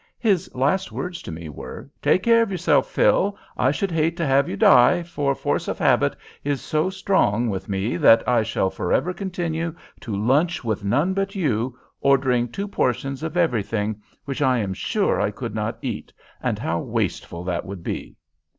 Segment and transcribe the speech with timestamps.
[0.17, 3.37] His last words to me were, "Take care of yourself, Phil!
[3.55, 7.69] I should hate to have you die, for force of habit is so strong with
[7.69, 13.21] me that I shall forever continue to lunch with none but you, ordering two portions
[13.21, 16.11] of everything, which I am sure I could not eat,
[16.41, 18.15] and how wasteful that would be!"